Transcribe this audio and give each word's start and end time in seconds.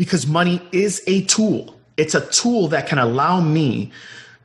because 0.00 0.26
money 0.26 0.62
is 0.72 1.02
a 1.06 1.20
tool. 1.26 1.78
It's 1.98 2.14
a 2.14 2.26
tool 2.30 2.68
that 2.68 2.86
can 2.86 2.98
allow 2.98 3.42
me 3.42 3.92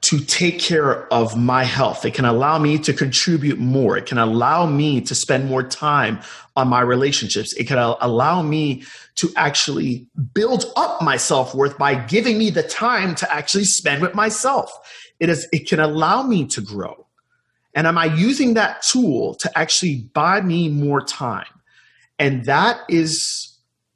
to 0.02 0.20
take 0.20 0.60
care 0.60 1.08
of 1.14 1.38
my 1.38 1.64
health. 1.64 2.04
It 2.04 2.14
can 2.14 2.26
allow 2.26 2.60
me 2.60 2.78
to 2.80 2.92
contribute 2.92 3.58
more. 3.58 3.96
It 3.96 4.06
can 4.06 4.18
allow 4.18 4.66
me 4.66 5.00
to 5.00 5.16
spend 5.16 5.48
more 5.48 5.64
time 5.64 6.20
on 6.58 6.68
my 6.68 6.82
relationships. 6.82 7.54
It 7.54 7.68
can 7.68 7.78
allow 7.78 8.42
me 8.42 8.84
to 9.16 9.32
actually 9.38 10.06
build 10.34 10.66
up 10.76 11.02
my 11.02 11.16
self 11.16 11.56
worth 11.56 11.78
by 11.78 11.96
giving 11.96 12.38
me 12.38 12.50
the 12.50 12.64
time 12.64 13.16
to 13.16 13.34
actually 13.34 13.64
spend 13.64 14.02
with 14.02 14.14
myself. 14.14 14.70
It 15.22 15.30
is, 15.30 15.48
it 15.54 15.70
can 15.70 15.80
allow 15.80 16.24
me 16.24 16.48
to 16.48 16.60
grow. 16.60 17.08
And 17.74 17.88
am 17.88 17.98
I 17.98 18.14
using 18.14 18.56
that 18.56 18.82
tool 18.82 19.36
to 19.36 19.58
actually 19.58 20.10
buy 20.14 20.42
me 20.42 20.68
more 20.68 21.00
time? 21.00 21.48
And 22.20 22.44
that 22.44 22.82
is 22.90 23.55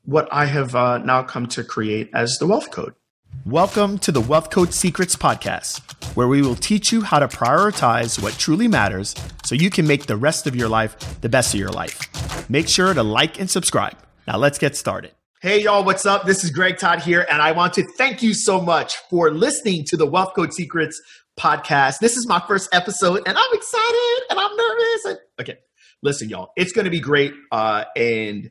what 0.09 0.27
I 0.31 0.45
have 0.45 0.73
uh, 0.73 0.97
now 0.97 1.21
come 1.21 1.45
to 1.49 1.63
create 1.63 2.09
as 2.15 2.35
the 2.39 2.47
Wealth 2.47 2.71
Code. 2.71 2.95
Welcome 3.45 3.99
to 3.99 4.11
the 4.11 4.19
Wealth 4.19 4.49
Code 4.49 4.73
Secrets 4.73 5.15
Podcast, 5.15 5.81
where 6.15 6.27
we 6.27 6.41
will 6.41 6.55
teach 6.55 6.91
you 6.91 7.01
how 7.01 7.19
to 7.19 7.27
prioritize 7.27 8.19
what 8.19 8.33
truly 8.33 8.67
matters 8.67 9.13
so 9.45 9.53
you 9.53 9.69
can 9.69 9.85
make 9.85 10.07
the 10.07 10.17
rest 10.17 10.47
of 10.47 10.55
your 10.55 10.67
life 10.67 11.21
the 11.21 11.29
best 11.29 11.53
of 11.53 11.59
your 11.59 11.69
life. 11.69 12.49
Make 12.49 12.67
sure 12.67 12.91
to 12.91 13.03
like 13.03 13.39
and 13.39 13.47
subscribe. 13.51 13.95
Now 14.25 14.37
let's 14.37 14.57
get 14.57 14.75
started. 14.75 15.11
Hey, 15.43 15.61
y'all, 15.61 15.83
what's 15.83 16.07
up? 16.07 16.25
This 16.25 16.43
is 16.43 16.49
Greg 16.49 16.79
Todd 16.79 17.01
here, 17.01 17.27
and 17.29 17.39
I 17.39 17.51
want 17.51 17.73
to 17.73 17.83
thank 17.83 18.23
you 18.23 18.33
so 18.33 18.59
much 18.59 18.95
for 19.11 19.29
listening 19.29 19.85
to 19.89 19.95
the 19.95 20.07
Wealth 20.07 20.33
Code 20.35 20.53
Secrets 20.55 20.99
podcast. 21.39 21.99
This 21.99 22.17
is 22.17 22.27
my 22.27 22.41
first 22.47 22.67
episode, 22.73 23.21
and 23.27 23.37
I'm 23.37 23.53
excited 23.53 24.21
and 24.31 24.39
I'm 24.39 24.57
nervous. 24.57 25.19
okay, 25.39 25.57
listen, 26.01 26.29
y'all, 26.29 26.49
it's 26.57 26.71
going 26.71 26.85
to 26.85 26.91
be 26.91 26.99
great. 26.99 27.31
Uh, 27.51 27.85
and, 27.95 28.49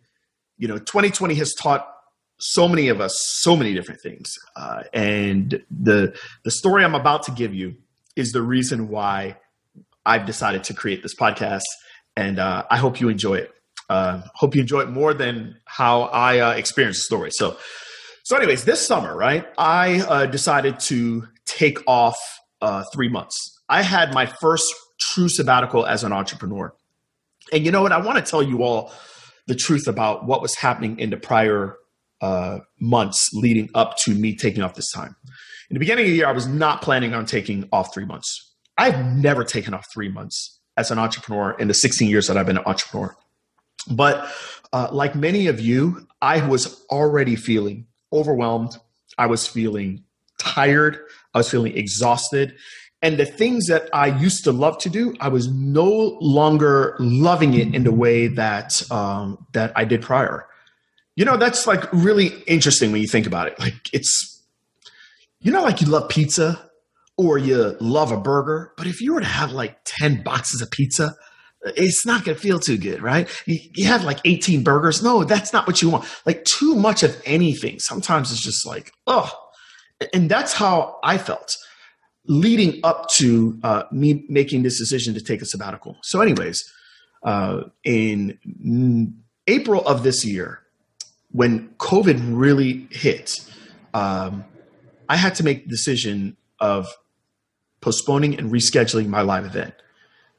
you 0.59 0.69
know, 0.69 0.77
2020 0.77 1.35
has 1.37 1.55
taught 1.55 1.89
so 2.39 2.69
many 2.69 2.89
of 2.89 3.01
us 3.01 3.15
so 3.41 3.57
many 3.57 3.75
different 3.75 4.01
things. 4.01 4.35
Uh, 4.57 4.83
and 4.93 5.63
the 5.71 6.17
the 6.45 6.51
story 6.51 6.85
I'm 6.85 6.95
about 6.95 7.23
to 7.25 7.31
give 7.31 7.55
you 7.55 7.77
is 8.17 8.33
the 8.33 8.43
reason 8.43 8.89
why 8.89 9.37
I've 10.05 10.27
decided 10.27 10.65
to 10.65 10.75
create 10.75 11.03
this 11.03 11.15
podcast, 11.15 11.63
and 12.17 12.39
uh, 12.39 12.65
I 12.71 12.77
hope 12.77 13.01
you 13.01 13.09
enjoy 13.09 13.37
it. 13.37 13.53
Uh, 13.89 14.23
hope 14.35 14.55
you 14.55 14.61
enjoy 14.61 14.81
it 14.81 14.91
more 14.91 15.15
than 15.15 15.57
how 15.65 16.03
I 16.03 16.41
uh, 16.41 16.53
experienced 16.53 17.01
the 17.01 17.05
story. 17.05 17.31
So, 17.31 17.57
so 18.23 18.37
anyways, 18.37 18.65
this 18.65 18.87
summer, 18.87 19.17
right, 19.17 19.47
I 19.57 20.01
uh, 20.01 20.27
decided 20.27 20.79
to 20.81 21.27
take 21.47 21.79
off 21.87 22.19
uh, 22.61 22.85
three 22.93 23.09
months. 23.09 23.37
I 23.69 23.83
had 23.83 24.13
my 24.13 24.27
first 24.27 24.73
true 25.01 25.29
sabbatical 25.29 25.87
as 25.87 26.05
an 26.05 26.13
entrepreneur, 26.13 26.75
and 27.53 27.65
you 27.65 27.73
know 27.73 27.83
what? 27.83 27.93
I 27.93 27.99
want 27.99 28.25
to 28.25 28.31
tell 28.31 28.43
you 28.43 28.63
all 28.63 28.93
the 29.49 29.55
truth 29.55 29.89
about 29.89 30.27
what 30.27 30.41
was 30.41 30.55
happening 30.55 30.99
in 30.99 31.11
the 31.11 31.17
prior 31.17 31.77
uh, 32.21 32.59
months 32.81 33.31
leading 33.33 33.69
up 33.75 33.97
to 33.97 34.15
me 34.15 34.37
taking 34.37 34.63
off 34.63 34.75
this 34.75 34.93
time. 34.93 35.17
In 35.71 35.75
the 35.75 35.81
beginning 35.81 36.05
of 36.05 36.11
the 36.11 36.17
year, 36.17 36.27
I 36.27 36.33
was 36.33 36.47
not 36.47 36.83
planning 36.83 37.15
on 37.15 37.27
taking 37.27 37.69
off 37.73 37.93
three 37.93 38.05
months. 38.05 38.55
I've 38.77 39.17
never 39.17 39.45
taken 39.45 39.75
off 39.75 39.87
three 39.93 40.09
months 40.09 40.61
as 40.77 40.91
an 40.91 40.99
entrepreneur 40.99 41.53
in 41.59 41.69
the 41.69 41.75
16 41.75 42.09
years 42.09 42.29
that 42.29 42.37
I've 42.37 42.47
been 42.47 42.59
an 42.59 42.65
entrepreneur. 42.65 43.17
But 43.91 44.33
uh, 44.73 44.89
like 44.93 45.15
many 45.15 45.47
of 45.47 45.61
you, 45.61 46.07
I 46.23 46.47
was 46.47 46.85
already 46.91 47.37
feeling 47.37 47.87
overwhelmed. 48.13 48.77
I 49.17 49.27
was 49.27 49.47
feeling 49.47 50.05
tired. 50.39 50.99
I 51.35 51.39
was 51.39 51.51
feeling 51.51 51.77
exhausted. 51.77 52.55
And 53.01 53.17
the 53.17 53.27
things 53.27 53.67
that 53.67 53.89
I 53.93 54.09
used 54.09 54.45
to 54.45 54.53
love 54.53 54.79
to 54.79 54.91
do, 54.91 55.15
I 55.21 55.29
was 55.29 55.49
no 55.49 56.19
longer 56.21 56.97
loving 56.99 57.55
it 57.55 57.75
in 57.75 57.85
the 57.85 57.93
way 57.93 58.27
that 58.27 58.91
um, 58.91 59.47
that 59.53 59.73
I 59.77 59.85
did 59.85 60.03
prior. 60.03 60.47
You 61.15 61.25
know, 61.25 61.37
that's 61.37 61.67
like 61.67 61.93
really 61.93 62.29
interesting 62.47 62.93
when 62.93 63.01
you 63.01 63.09
think 63.09 63.27
about 63.27 63.49
it. 63.49 63.59
Like 63.59 63.93
it's, 63.93 64.43
you 65.41 65.53
know, 65.53 65.63
like 65.63 65.81
you 65.81 65.87
love 65.87 66.09
pizza 66.09 66.71
or 67.17 67.39
you 67.39 67.77
love 67.81 68.13
a 68.13 68.17
burger, 68.17 68.73
but 68.77 68.87
if 68.87 69.01
you 69.01 69.15
were 69.15 69.21
to 69.21 69.27
have 69.27 69.53
like 69.53 69.79
10 69.85 70.23
boxes 70.23 70.61
of 70.61 70.71
pizza, 70.71 71.15
it's 71.65 72.07
not 72.07 72.25
going 72.25 72.37
to 72.37 72.41
feel 72.41 72.61
too 72.61 72.79
good, 72.79 73.03
right? 73.03 73.29
You, 73.47 73.59
you 73.75 73.87
have 73.87 74.05
like 74.05 74.21
18 74.25 74.63
burgers. 74.63 75.03
No, 75.03 75.25
that's 75.25 75.53
not 75.53 75.67
what 75.67 75.83
you 75.83 75.91
want. 75.91 76.05
Like 76.25 76.45
too 76.45 76.75
much 76.75 77.03
of 77.03 77.21
anything. 77.25 77.81
Sometimes 77.81 78.31
it's 78.31 78.43
just 78.43 78.65
like, 78.65 78.93
oh, 79.07 79.31
and 80.15 80.31
that's 80.31 80.53
how 80.53 80.99
I 81.03 81.19
felt 81.19 81.57
leading 82.29 82.79
up 82.85 83.09
to 83.09 83.59
uh, 83.63 83.85
me 83.91 84.25
making 84.29 84.63
this 84.63 84.79
decision 84.79 85.15
to 85.15 85.21
take 85.21 85.43
a 85.43 85.47
sabbatical. 85.47 85.99
So, 86.03 86.21
anyways, 86.21 86.63
uh, 87.25 87.63
in 87.83 88.39
April 89.47 89.87
of 89.87 90.03
this 90.03 90.25
year, 90.25 90.61
when 91.33 91.71
COVID 91.79 92.21
really 92.31 92.87
hit, 92.91 93.33
um, 93.95 94.45
I 95.09 95.17
had 95.17 95.35
to 95.37 95.45
make 95.45 95.65
the 95.65 95.71
decision 95.71 96.37
of 96.61 96.87
postponing 97.81 98.39
and 98.39 98.53
rescheduling 98.53 99.09
my 99.09 99.23
live 99.23 99.47
event. 99.47 99.75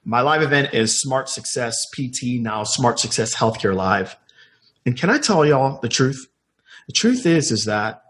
My 0.06 0.22
live 0.22 0.42
event 0.42 0.74
is 0.74 1.00
Smart 1.00 1.28
Success 1.30 1.76
PT, 1.94 2.40
now 2.40 2.64
Smart 2.64 3.00
Success 3.00 3.36
Healthcare 3.36 3.76
Live. 3.76 4.16
And 4.86 4.98
can 4.98 5.10
I 5.10 5.18
tell 5.18 5.46
y'all 5.46 5.80
the 5.82 5.90
truth? 5.90 6.28
The 6.88 6.94
truth 6.94 7.26
is, 7.26 7.52
is 7.52 7.66
that 7.66 8.04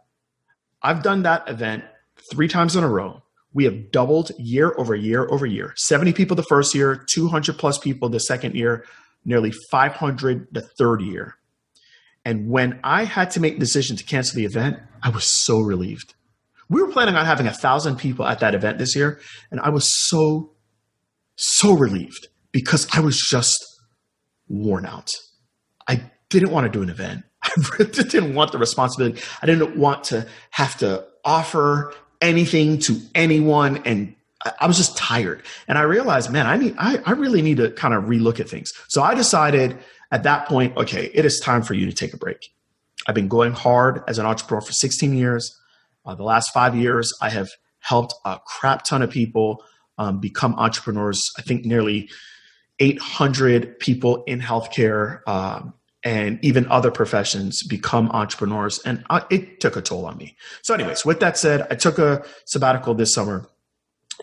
I've 0.81 1.01
done 1.03 1.23
that 1.23 1.47
event 1.49 1.83
three 2.31 2.47
times 2.47 2.75
in 2.75 2.83
a 2.83 2.87
row. 2.87 3.21
We 3.53 3.63
have 3.65 3.91
doubled 3.91 4.31
year 4.37 4.73
over 4.77 4.95
year 4.95 5.27
over 5.29 5.45
year. 5.45 5.73
70 5.75 6.13
people 6.13 6.35
the 6.35 6.43
first 6.43 6.75
year, 6.75 7.03
200 7.11 7.57
plus 7.57 7.77
people 7.77 8.09
the 8.09 8.19
second 8.19 8.55
year, 8.55 8.85
nearly 9.25 9.51
500 9.71 10.47
the 10.51 10.61
third 10.61 11.01
year. 11.01 11.35
And 12.25 12.49
when 12.49 12.79
I 12.83 13.05
had 13.05 13.31
to 13.31 13.39
make 13.39 13.55
the 13.55 13.59
decision 13.59 13.95
to 13.97 14.03
cancel 14.03 14.37
the 14.37 14.45
event, 14.45 14.77
I 15.01 15.09
was 15.09 15.25
so 15.45 15.59
relieved. 15.59 16.13
We 16.69 16.81
were 16.81 16.91
planning 16.91 17.15
on 17.15 17.25
having 17.25 17.47
a 17.47 17.53
thousand 17.53 17.95
people 17.95 18.25
at 18.25 18.39
that 18.39 18.53
event 18.53 18.77
this 18.77 18.95
year, 18.95 19.19
and 19.49 19.59
I 19.61 19.69
was 19.69 19.87
so, 20.07 20.51
so 21.35 21.73
relieved 21.73 22.27
because 22.51 22.87
I 22.93 22.99
was 22.99 23.17
just 23.17 23.65
worn 24.47 24.85
out. 24.85 25.09
I 25.87 26.11
didn't 26.29 26.51
want 26.51 26.65
to 26.65 26.69
do 26.71 26.83
an 26.83 26.89
event. 26.89 27.23
I 27.43 27.83
didn't 27.83 28.35
want 28.35 28.51
the 28.51 28.59
responsibility. 28.59 29.21
I 29.41 29.45
didn't 29.45 29.77
want 29.77 30.03
to 30.05 30.27
have 30.51 30.77
to 30.77 31.07
offer 31.25 31.93
anything 32.21 32.79
to 32.79 32.99
anyone 33.15 33.77
and 33.85 34.15
I 34.59 34.67
was 34.67 34.77
just 34.77 34.95
tired. 34.95 35.43
And 35.67 35.77
I 35.77 35.81
realized, 35.81 36.31
man, 36.31 36.47
I 36.47 36.55
need 36.55 36.75
I, 36.77 36.99
I 37.05 37.11
really 37.11 37.41
need 37.41 37.57
to 37.57 37.71
kind 37.71 37.93
of 37.93 38.05
relook 38.05 38.39
at 38.39 38.49
things. 38.49 38.73
So 38.87 39.01
I 39.01 39.13
decided 39.13 39.77
at 40.11 40.23
that 40.23 40.47
point, 40.47 40.77
okay, 40.77 41.11
it 41.13 41.25
is 41.25 41.39
time 41.39 41.61
for 41.61 41.73
you 41.73 41.85
to 41.85 41.91
take 41.91 42.13
a 42.13 42.17
break. 42.17 42.53
I've 43.07 43.15
been 43.15 43.27
going 43.27 43.51
hard 43.51 44.01
as 44.07 44.17
an 44.17 44.25
entrepreneur 44.25 44.61
for 44.61 44.71
16 44.71 45.13
years. 45.13 45.59
Uh, 46.05 46.15
the 46.15 46.23
last 46.23 46.53
five 46.53 46.75
years, 46.75 47.13
I 47.21 47.29
have 47.29 47.49
helped 47.79 48.13
a 48.25 48.39
crap 48.45 48.83
ton 48.83 49.01
of 49.01 49.09
people 49.09 49.63
um, 49.97 50.19
become 50.19 50.55
entrepreneurs. 50.55 51.31
I 51.37 51.41
think 51.41 51.65
nearly 51.65 52.09
800 52.79 53.79
people 53.79 54.23
in 54.23 54.39
healthcare 54.39 55.27
um, 55.27 55.73
and 56.03 56.39
even 56.43 56.65
other 56.67 56.91
professions 56.91 57.63
become 57.63 58.09
entrepreneurs. 58.11 58.79
And 58.85 59.03
I, 59.09 59.25
it 59.29 59.59
took 59.59 59.75
a 59.75 59.81
toll 59.81 60.05
on 60.05 60.17
me. 60.17 60.35
So, 60.61 60.73
anyways, 60.73 61.05
with 61.05 61.19
that 61.19 61.37
said, 61.37 61.67
I 61.69 61.75
took 61.75 61.99
a 61.99 62.23
sabbatical 62.45 62.93
this 62.93 63.13
summer 63.13 63.49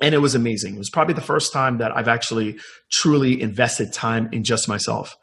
and 0.00 0.14
it 0.14 0.18
was 0.18 0.34
amazing. 0.34 0.74
It 0.74 0.78
was 0.78 0.90
probably 0.90 1.14
the 1.14 1.20
first 1.20 1.52
time 1.52 1.78
that 1.78 1.96
I've 1.96 2.08
actually 2.08 2.58
truly 2.90 3.40
invested 3.40 3.92
time 3.92 4.28
in 4.32 4.44
just 4.44 4.68
myself 4.68 5.16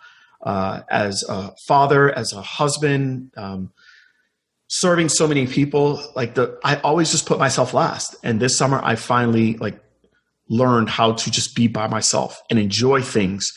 uh, 0.44 0.82
as 0.90 1.24
a 1.28 1.52
father, 1.66 2.12
as 2.12 2.34
a 2.34 2.42
husband, 2.42 3.32
um, 3.38 3.72
serving 4.68 5.10
so 5.10 5.28
many 5.28 5.48
people. 5.48 6.04
Like 6.16 6.36
the, 6.36 6.60
I 6.64 6.78
always 6.78 7.12
just 7.12 7.26
put 7.26 7.40
myself 7.40 7.74
last. 7.74 8.16
And 8.24 8.40
this 8.40 8.58
summer, 8.58 8.80
I 8.84 8.96
finally 8.96 9.58
like 9.58 9.80
learned 10.50 10.90
how 10.90 11.14
to 11.14 11.32
just 11.32 11.56
be 11.56 11.68
by 11.68 11.88
myself 11.88 12.42
and 12.50 12.60
enjoy 12.60 13.02
things 13.02 13.54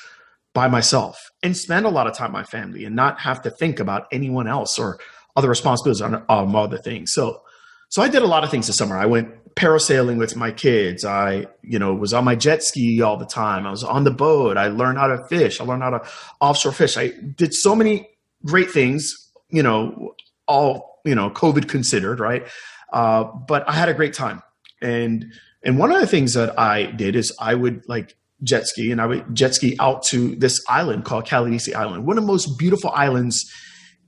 by 0.56 0.68
myself 0.68 1.30
and 1.42 1.54
spend 1.54 1.84
a 1.84 1.90
lot 1.90 2.06
of 2.06 2.14
time 2.14 2.32
with 2.32 2.40
my 2.40 2.42
family 2.44 2.86
and 2.86 2.96
not 2.96 3.20
have 3.20 3.42
to 3.42 3.50
think 3.50 3.78
about 3.78 4.06
anyone 4.10 4.48
else 4.48 4.78
or 4.78 4.98
other 5.36 5.50
responsibilities 5.50 6.00
on 6.00 6.24
um, 6.30 6.56
other 6.56 6.78
things. 6.78 7.12
So, 7.12 7.42
so 7.90 8.00
I 8.00 8.08
did 8.08 8.22
a 8.22 8.26
lot 8.26 8.42
of 8.42 8.50
things 8.50 8.66
this 8.66 8.76
summer. 8.76 8.96
I 8.96 9.04
went 9.04 9.54
parasailing 9.54 10.16
with 10.16 10.34
my 10.34 10.50
kids. 10.50 11.04
I, 11.04 11.46
you 11.60 11.78
know, 11.78 11.94
was 11.94 12.14
on 12.14 12.24
my 12.24 12.34
jet 12.34 12.62
ski 12.62 13.02
all 13.02 13.18
the 13.18 13.26
time. 13.26 13.66
I 13.66 13.70
was 13.70 13.84
on 13.84 14.04
the 14.04 14.10
boat. 14.10 14.56
I 14.56 14.68
learned 14.68 14.96
how 14.96 15.08
to 15.08 15.22
fish. 15.28 15.60
I 15.60 15.64
learned 15.64 15.82
how 15.82 15.90
to 15.90 16.08
offshore 16.40 16.72
fish. 16.72 16.96
I 16.96 17.08
did 17.08 17.52
so 17.52 17.76
many 17.76 18.08
great 18.46 18.70
things, 18.70 19.30
you 19.50 19.62
know, 19.62 20.14
all, 20.48 21.02
you 21.04 21.14
know, 21.14 21.28
COVID 21.28 21.68
considered, 21.68 22.18
right? 22.18 22.48
Uh, 22.94 23.24
but 23.24 23.68
I 23.68 23.72
had 23.72 23.90
a 23.90 23.94
great 23.94 24.14
time. 24.14 24.42
And, 24.80 25.34
and 25.62 25.78
one 25.78 25.92
of 25.92 26.00
the 26.00 26.06
things 26.06 26.32
that 26.32 26.58
I 26.58 26.86
did 26.92 27.14
is 27.14 27.30
I 27.38 27.54
would 27.54 27.86
like 27.88 28.16
jet 28.42 28.66
ski 28.66 28.90
and 28.90 29.00
I 29.00 29.06
would 29.06 29.34
jet 29.34 29.54
ski 29.54 29.76
out 29.80 30.02
to 30.04 30.36
this 30.36 30.62
island 30.68 31.04
called 31.04 31.26
Caladesi 31.26 31.74
Island, 31.74 32.06
one 32.06 32.18
of 32.18 32.24
the 32.24 32.32
most 32.32 32.58
beautiful 32.58 32.90
islands 32.90 33.50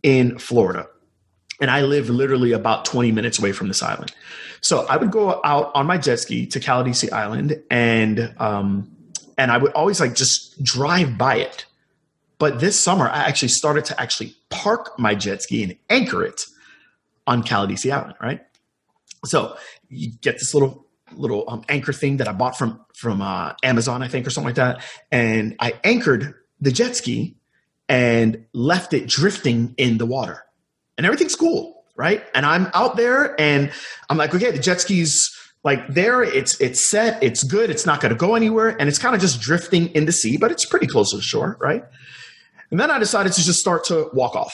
in 0.03 0.39
Florida. 0.39 0.87
And 1.61 1.71
I 1.71 1.83
live 1.83 2.09
literally 2.09 2.53
about 2.53 2.85
20 2.85 3.11
minutes 3.11 3.39
away 3.39 3.53
from 3.53 3.69
this 3.69 3.83
island. 3.83 4.15
So 4.61 4.87
I 4.87 4.97
would 4.97 5.11
go 5.11 5.41
out 5.45 5.73
on 5.75 5.87
my 5.87 5.99
jet 5.99 6.21
ski 6.21 6.47
to 6.47 6.61
Caladesi 6.61 7.13
Island 7.13 7.63
and 7.71 8.35
um, 8.39 8.91
and 9.37 9.53
I 9.53 9.59
would 9.59 9.73
always 9.73 10.01
like 10.01 10.15
just 10.15 10.63
drive 10.63 11.17
by 11.17 11.37
it. 11.37 11.65
But 12.39 12.61
this 12.61 12.79
summer 12.79 13.09
I 13.09 13.19
actually 13.21 13.49
started 13.49 13.85
to 13.87 14.01
actually 14.01 14.35
park 14.51 14.99
my 14.99 15.15
jet 15.15 15.43
ski 15.43 15.63
and 15.63 15.77
anchor 15.91 16.25
it 16.25 16.45
on 17.27 17.43
Caladesi 17.43 17.93
Island, 17.93 18.15
right? 18.21 18.41
So 19.25 19.57
you 19.89 20.13
get 20.21 20.35
this 20.39 20.55
little 20.55 20.88
little 21.13 21.45
um, 21.49 21.65
anchor 21.69 21.93
thing 21.93 22.19
that 22.19 22.29
I 22.29 22.33
bought 22.33 22.57
from 22.57 22.85
from 22.95 23.23
uh, 23.23 23.55
Amazon, 23.63 24.03
I 24.03 24.09
think, 24.09 24.27
or 24.27 24.31
something 24.31 24.49
like 24.49 24.57
that, 24.57 24.83
and 25.11 25.57
I 25.61 25.75
anchored 25.85 26.35
the 26.61 26.73
jet 26.73 26.97
ski 26.97 27.37
and 27.89 28.45
left 28.53 28.93
it 28.93 29.07
drifting 29.07 29.75
in 29.77 29.99
the 29.99 30.07
water, 30.07 30.45
and 30.97 31.07
everything's 31.07 31.37
cool, 31.37 31.85
right? 31.97 32.25
And 32.35 32.45
I'm 32.45 32.71
out 32.75 32.97
there, 32.97 33.41
and 33.41 33.71
I'm 34.11 34.17
like, 34.17 34.35
okay, 34.35 34.51
the 34.51 34.59
jet 34.59 34.81
ski's 34.81 35.35
like 35.65 35.89
there, 35.89 36.23
it's 36.23 36.61
it's 36.61 36.89
set, 36.89 37.23
it's 37.23 37.43
good, 37.43 37.71
it's 37.71 37.87
not 37.87 38.01
going 38.01 38.13
to 38.13 38.19
go 38.19 38.35
anywhere, 38.35 38.77
and 38.79 38.89
it's 38.89 38.99
kind 38.99 39.15
of 39.15 39.21
just 39.21 39.41
drifting 39.41 39.89
in 39.89 40.07
the 40.07 40.13
sea, 40.13 40.37
but 40.37 40.51
it's 40.51 40.65
pretty 40.65 40.87
close 40.87 41.11
to 41.11 41.17
the 41.17 41.23
shore, 41.23 41.57
right? 41.61 41.85
And 42.71 42.79
then 42.79 42.91
I 42.91 42.99
decided 42.99 43.33
to 43.33 43.43
just 43.43 43.59
start 43.59 43.85
to 43.85 44.11
walk 44.13 44.37
off, 44.37 44.53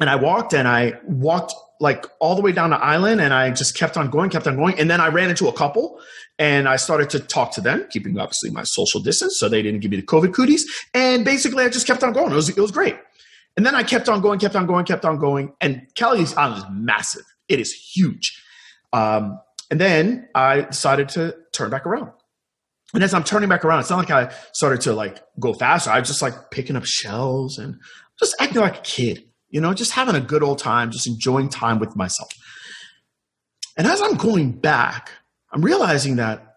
and 0.00 0.10
I 0.10 0.16
walked, 0.16 0.52
and 0.52 0.66
I 0.68 1.00
walked 1.04 1.54
like 1.80 2.04
all 2.20 2.36
the 2.36 2.42
way 2.42 2.52
down 2.52 2.70
the 2.70 2.76
island 2.76 3.20
and 3.20 3.32
I 3.32 3.50
just 3.50 3.74
kept 3.74 3.96
on 3.96 4.10
going, 4.10 4.30
kept 4.30 4.46
on 4.46 4.56
going. 4.56 4.78
And 4.78 4.90
then 4.90 5.00
I 5.00 5.08
ran 5.08 5.30
into 5.30 5.48
a 5.48 5.52
couple 5.52 5.98
and 6.38 6.68
I 6.68 6.76
started 6.76 7.08
to 7.10 7.20
talk 7.20 7.52
to 7.52 7.60
them, 7.60 7.86
keeping 7.90 8.18
obviously 8.18 8.50
my 8.50 8.64
social 8.64 9.00
distance 9.00 9.38
so 9.38 9.48
they 9.48 9.62
didn't 9.62 9.80
give 9.80 9.90
me 9.90 9.96
the 9.96 10.06
COVID 10.06 10.34
cooties. 10.34 10.66
And 10.92 11.24
basically 11.24 11.64
I 11.64 11.70
just 11.70 11.86
kept 11.86 12.04
on 12.04 12.12
going. 12.12 12.32
It 12.32 12.36
was, 12.36 12.50
it 12.50 12.60
was 12.60 12.70
great. 12.70 12.96
And 13.56 13.64
then 13.64 13.74
I 13.74 13.82
kept 13.82 14.08
on 14.08 14.20
going, 14.20 14.38
kept 14.38 14.54
on 14.56 14.66
going, 14.66 14.84
kept 14.84 15.04
on 15.04 15.18
going. 15.18 15.54
And 15.60 15.86
Caladesi 15.94 16.36
Island 16.36 16.58
is 16.58 16.64
massive. 16.70 17.24
It 17.48 17.60
is 17.60 17.72
huge. 17.72 18.42
Um, 18.92 19.40
and 19.70 19.80
then 19.80 20.28
I 20.34 20.62
decided 20.62 21.08
to 21.10 21.34
turn 21.52 21.70
back 21.70 21.86
around. 21.86 22.10
And 22.92 23.02
as 23.02 23.14
I'm 23.14 23.24
turning 23.24 23.48
back 23.48 23.64
around, 23.64 23.80
it's 23.80 23.90
not 23.90 23.98
like 23.98 24.10
I 24.10 24.32
started 24.52 24.80
to 24.82 24.92
like 24.92 25.20
go 25.38 25.54
faster. 25.54 25.90
I 25.90 26.00
was 26.00 26.08
just 26.08 26.22
like 26.22 26.50
picking 26.50 26.76
up 26.76 26.84
shells 26.84 27.56
and 27.58 27.76
just 28.18 28.34
acting 28.40 28.60
like 28.60 28.78
a 28.78 28.82
kid 28.82 29.24
you 29.50 29.60
know, 29.60 29.74
just 29.74 29.92
having 29.92 30.14
a 30.14 30.20
good 30.20 30.42
old 30.42 30.58
time, 30.58 30.90
just 30.90 31.06
enjoying 31.06 31.48
time 31.48 31.78
with 31.78 31.96
myself. 31.96 32.30
And 33.76 33.86
as 33.86 34.00
I'm 34.00 34.14
going 34.14 34.52
back, 34.52 35.10
I'm 35.52 35.62
realizing 35.62 36.16
that 36.16 36.56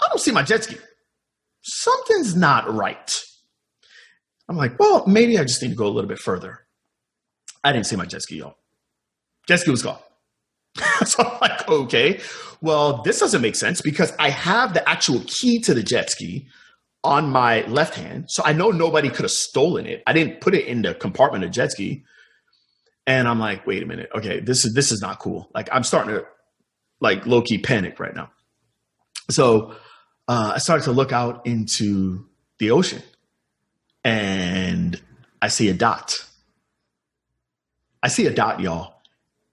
I 0.00 0.08
don't 0.08 0.20
see 0.20 0.30
my 0.30 0.42
jet 0.42 0.64
ski. 0.64 0.76
Something's 1.62 2.36
not 2.36 2.72
right. 2.72 3.22
I'm 4.48 4.56
like, 4.56 4.78
well, 4.78 5.04
maybe 5.06 5.38
I 5.38 5.42
just 5.42 5.60
need 5.62 5.70
to 5.70 5.74
go 5.74 5.86
a 5.86 5.90
little 5.90 6.08
bit 6.08 6.18
further. 6.18 6.60
I 7.64 7.72
didn't 7.72 7.86
see 7.86 7.96
my 7.96 8.04
jet 8.04 8.22
ski, 8.22 8.36
y'all. 8.38 8.56
Jet 9.48 9.60
ski 9.60 9.70
was 9.70 9.82
gone. 9.82 9.98
so 11.04 11.24
I'm 11.24 11.38
like, 11.40 11.68
okay, 11.68 12.20
well, 12.60 13.02
this 13.02 13.18
doesn't 13.18 13.42
make 13.42 13.56
sense 13.56 13.80
because 13.80 14.12
I 14.18 14.30
have 14.30 14.74
the 14.74 14.88
actual 14.88 15.20
key 15.26 15.58
to 15.60 15.74
the 15.74 15.82
jet 15.82 16.10
ski 16.10 16.46
on 17.06 17.30
my 17.30 17.62
left 17.66 17.94
hand. 17.94 18.26
So 18.28 18.42
I 18.44 18.52
know 18.52 18.70
nobody 18.70 19.08
could 19.08 19.22
have 19.22 19.30
stolen 19.30 19.86
it. 19.86 20.02
I 20.06 20.12
didn't 20.12 20.40
put 20.40 20.54
it 20.54 20.66
in 20.66 20.82
the 20.82 20.94
compartment 20.94 21.44
of 21.44 21.52
jet 21.52 21.70
ski. 21.70 22.04
And 23.06 23.28
I'm 23.28 23.38
like, 23.38 23.66
wait 23.66 23.82
a 23.82 23.86
minute. 23.86 24.10
Okay, 24.14 24.40
this 24.40 24.64
is 24.64 24.74
this 24.74 24.90
is 24.90 25.00
not 25.00 25.20
cool. 25.20 25.48
Like 25.54 25.68
I'm 25.70 25.84
starting 25.84 26.14
to 26.14 26.26
like 27.00 27.24
low 27.26 27.42
key 27.42 27.58
panic 27.58 28.00
right 28.00 28.14
now. 28.14 28.30
So 29.30 29.76
uh, 30.26 30.52
I 30.56 30.58
started 30.58 30.84
to 30.84 30.92
look 30.92 31.12
out 31.12 31.46
into 31.46 32.26
the 32.58 32.72
ocean, 32.72 33.02
and 34.04 35.00
I 35.40 35.48
see 35.48 35.68
a 35.68 35.74
dot. 35.74 36.14
I 38.02 38.08
see 38.08 38.26
a 38.26 38.32
dot, 38.32 38.60
y'all, 38.60 38.94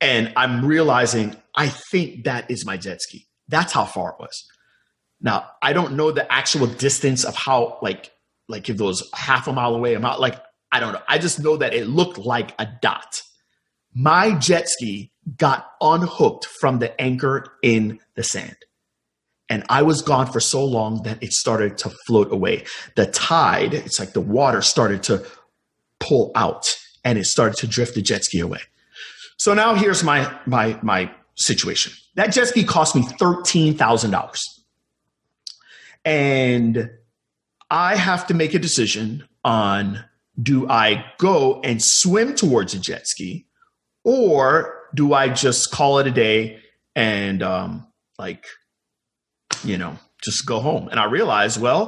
and 0.01 0.33
I'm 0.35 0.65
realizing 0.65 1.35
I 1.55 1.69
think 1.69 2.23
that 2.23 2.49
is 2.49 2.65
my 2.65 2.77
jet 2.77 3.01
ski. 3.01 3.27
That's 3.47 3.73
how 3.73 3.85
far 3.85 4.11
it 4.11 4.15
was. 4.19 4.45
Now, 5.23 5.49
I 5.61 5.73
don't 5.73 5.93
know 5.93 6.11
the 6.11 6.31
actual 6.31 6.67
distance 6.67 7.23
of 7.23 7.35
how, 7.35 7.79
like, 7.81 8.11
like 8.49 8.69
if 8.69 8.79
was 8.79 9.09
half 9.13 9.47
a 9.47 9.53
mile 9.53 9.73
away, 9.73 9.95
I'm 9.95 10.01
not 10.01 10.19
like, 10.19 10.35
I 10.71 10.79
don't 10.79 10.93
know. 10.93 11.01
I 11.07 11.17
just 11.17 11.39
know 11.39 11.57
that 11.57 11.73
it 11.73 11.87
looked 11.87 12.17
like 12.17 12.53
a 12.59 12.67
dot. 12.81 13.21
My 13.95 14.35
jet 14.37 14.67
ski 14.67 15.11
got 15.37 15.65
unhooked 15.79 16.45
from 16.45 16.79
the 16.79 16.99
anchor 17.01 17.45
in 17.63 17.99
the 18.15 18.23
sand. 18.23 18.57
And 19.49 19.63
I 19.69 19.83
was 19.83 20.01
gone 20.01 20.27
for 20.31 20.39
so 20.39 20.65
long 20.65 21.03
that 21.03 21.21
it 21.21 21.31
started 21.31 21.77
to 21.79 21.89
float 22.07 22.31
away. 22.31 22.65
The 22.95 23.05
tide, 23.05 23.73
it's 23.73 23.99
like 23.99 24.13
the 24.13 24.21
water 24.21 24.61
started 24.61 25.03
to 25.03 25.25
pull 25.99 26.31
out 26.35 26.75
and 27.03 27.17
it 27.17 27.25
started 27.25 27.57
to 27.57 27.67
drift 27.67 27.95
the 27.95 28.01
jet 28.01 28.23
ski 28.23 28.39
away. 28.39 28.61
So 29.37 29.53
now 29.53 29.75
here's 29.75 30.03
my 30.03 30.33
my 30.45 30.79
my 30.81 31.11
situation. 31.35 31.93
That 32.15 32.31
jet 32.31 32.47
ski 32.47 32.63
cost 32.63 32.95
me 32.95 33.03
thirteen 33.03 33.75
thousand 33.77 34.11
dollars. 34.11 34.41
And 36.05 36.89
I 37.69 37.95
have 37.95 38.27
to 38.27 38.33
make 38.33 38.53
a 38.53 38.59
decision 38.59 39.27
on 39.43 40.03
do 40.41 40.67
I 40.69 41.05
go 41.17 41.61
and 41.61 41.81
swim 41.81 42.35
towards 42.35 42.73
a 42.73 42.79
jet 42.79 43.07
ski 43.07 43.45
or 44.03 44.79
do 44.95 45.13
I 45.13 45.29
just 45.29 45.71
call 45.71 45.99
it 45.99 46.07
a 46.07 46.11
day 46.11 46.59
and 46.95 47.41
um, 47.41 47.87
like, 48.17 48.45
you 49.63 49.77
know, 49.77 49.97
just 50.23 50.45
go 50.45 50.59
home? 50.59 50.87
And 50.89 50.99
I 50.99 51.05
realized, 51.05 51.61
well, 51.61 51.87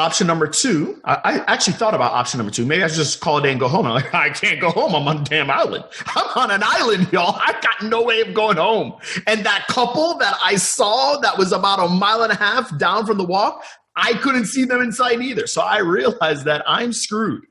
option 0.00 0.26
number 0.26 0.46
two, 0.46 1.00
I, 1.04 1.14
I, 1.14 1.52
actually 1.52 1.74
thought 1.74 1.94
about 1.94 2.12
option 2.12 2.38
number 2.38 2.50
two. 2.50 2.64
Maybe 2.64 2.82
I 2.82 2.88
should 2.88 2.96
just 2.96 3.20
call 3.20 3.38
it 3.38 3.42
day 3.42 3.50
and 3.50 3.60
go 3.60 3.68
home. 3.68 3.86
I'm 3.86 3.94
like, 3.94 4.14
I 4.14 4.30
can't 4.30 4.60
go 4.60 4.70
home. 4.70 4.94
I'm 4.94 5.06
on 5.06 5.18
a 5.18 5.24
damn 5.24 5.50
island. 5.50 5.84
I'm 6.06 6.26
on 6.36 6.50
an 6.50 6.62
island, 6.64 7.12
y'all. 7.12 7.36
I 7.40 7.52
got 7.60 7.88
no 7.88 8.02
way 8.02 8.20
of 8.20 8.34
going 8.34 8.56
home. 8.56 8.94
And 9.26 9.44
that 9.44 9.66
couple 9.68 10.16
that 10.18 10.36
I 10.42 10.56
saw 10.56 11.18
that 11.18 11.38
was 11.38 11.52
about 11.52 11.78
a 11.78 11.88
mile 11.88 12.22
and 12.22 12.32
a 12.32 12.36
half 12.36 12.76
down 12.78 13.06
from 13.06 13.18
the 13.18 13.24
walk, 13.24 13.62
I 13.94 14.14
couldn't 14.14 14.46
see 14.46 14.64
them 14.64 14.80
inside 14.80 15.20
either. 15.20 15.46
So 15.46 15.60
I 15.60 15.78
realized 15.78 16.46
that 16.46 16.62
I'm 16.66 16.92
screwed. 16.92 17.44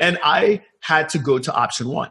and 0.00 0.18
I 0.22 0.62
had 0.80 1.08
to 1.10 1.18
go 1.18 1.38
to 1.38 1.54
option 1.54 1.88
one. 1.88 2.10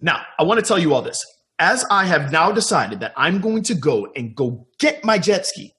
Now, 0.00 0.22
I 0.38 0.42
want 0.42 0.60
to 0.60 0.66
tell 0.66 0.78
you 0.78 0.92
all 0.92 1.02
this. 1.02 1.24
As 1.58 1.84
I 1.88 2.04
have 2.06 2.32
now 2.32 2.50
decided 2.50 3.00
that 3.00 3.12
I'm 3.16 3.40
going 3.40 3.62
to 3.64 3.74
go 3.74 4.08
and 4.16 4.34
go 4.34 4.66
get 4.78 5.04
my 5.04 5.18
jet 5.18 5.46
ski, 5.46 5.72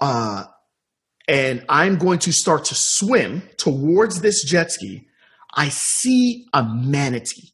uh, 0.00 0.44
and 1.28 1.62
I'm 1.68 1.98
going 1.98 2.18
to 2.20 2.32
start 2.32 2.64
to 2.66 2.74
swim 2.74 3.42
towards 3.58 4.22
this 4.22 4.42
jet 4.44 4.72
ski, 4.72 5.06
I 5.54 5.68
see 5.68 6.46
a 6.54 6.64
manatee. 6.64 7.50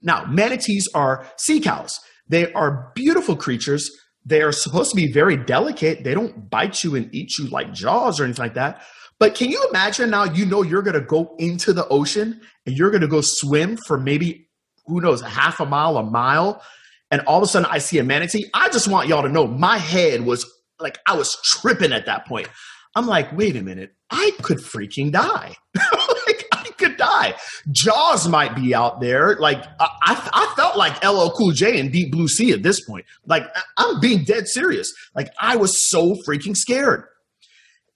Now, 0.00 0.24
manatees 0.24 0.88
are 0.94 1.26
sea 1.36 1.60
cows. 1.60 2.00
They 2.28 2.50
are 2.52 2.92
beautiful 2.94 3.36
creatures. 3.36 3.90
They 4.24 4.42
are 4.42 4.52
supposed 4.52 4.90
to 4.90 4.96
be 4.96 5.12
very 5.12 5.36
delicate. 5.36 6.04
They 6.04 6.14
don't 6.14 6.48
bite 6.48 6.82
you 6.82 6.96
and 6.96 7.14
eat 7.14 7.38
you 7.38 7.46
like 7.48 7.72
jaws 7.72 8.20
or 8.20 8.24
anything 8.24 8.44
like 8.44 8.54
that. 8.54 8.82
But 9.18 9.34
can 9.34 9.50
you 9.50 9.64
imagine 9.68 10.10
now 10.10 10.24
you 10.24 10.46
know 10.46 10.62
you're 10.62 10.82
going 10.82 10.94
to 10.94 11.00
go 11.00 11.34
into 11.38 11.72
the 11.72 11.86
ocean 11.88 12.40
and 12.64 12.76
you're 12.76 12.90
going 12.90 13.02
to 13.02 13.08
go 13.08 13.20
swim 13.20 13.76
for 13.76 13.98
maybe, 13.98 14.48
who 14.86 15.00
knows, 15.00 15.22
a 15.22 15.28
half 15.28 15.60
a 15.60 15.66
mile, 15.66 15.96
a 15.96 16.04
mile, 16.04 16.62
and 17.10 17.20
all 17.22 17.38
of 17.38 17.42
a 17.42 17.46
sudden 17.46 17.68
I 17.70 17.78
see 17.78 17.98
a 17.98 18.04
manatee? 18.04 18.48
I 18.54 18.68
just 18.68 18.86
want 18.88 19.08
y'all 19.08 19.22
to 19.22 19.28
know 19.28 19.46
my 19.46 19.78
head 19.78 20.24
was 20.24 20.50
like, 20.78 20.98
I 21.06 21.16
was 21.16 21.36
tripping 21.42 21.92
at 21.92 22.06
that 22.06 22.26
point. 22.26 22.48
I'm 22.94 23.06
like, 23.06 23.36
wait 23.36 23.56
a 23.56 23.62
minute, 23.62 23.94
I 24.10 24.32
could 24.42 24.58
freaking 24.58 25.12
die. 25.12 25.54
like, 25.76 26.46
I 26.52 26.70
could 26.76 26.96
die. 26.96 27.34
Jaws 27.70 28.28
might 28.28 28.54
be 28.54 28.74
out 28.74 29.00
there. 29.00 29.36
Like, 29.36 29.64
I, 29.78 29.88
I, 30.02 30.30
I, 30.32 30.54
felt 30.56 30.76
like 30.76 31.04
LL 31.04 31.30
Cool 31.30 31.52
J 31.52 31.78
in 31.78 31.90
Deep 31.90 32.10
Blue 32.10 32.28
Sea 32.28 32.52
at 32.52 32.62
this 32.62 32.84
point. 32.84 33.04
Like, 33.26 33.44
I'm 33.76 34.00
being 34.00 34.24
dead 34.24 34.48
serious. 34.48 34.92
Like, 35.14 35.30
I 35.40 35.56
was 35.56 35.88
so 35.88 36.16
freaking 36.26 36.56
scared. 36.56 37.04